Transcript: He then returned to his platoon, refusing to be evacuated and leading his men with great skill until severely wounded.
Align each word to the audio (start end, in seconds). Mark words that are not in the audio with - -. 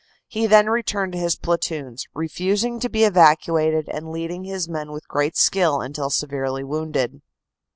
He 0.27 0.47
then 0.47 0.67
returned 0.67 1.11
to 1.13 1.19
his 1.19 1.35
platoon, 1.35 1.97
refusing 2.15 2.79
to 2.79 2.89
be 2.89 3.03
evacuated 3.03 3.87
and 3.87 4.09
leading 4.11 4.45
his 4.45 4.67
men 4.67 4.91
with 4.91 5.07
great 5.07 5.37
skill 5.37 5.79
until 5.79 6.09
severely 6.09 6.63
wounded. 6.63 7.21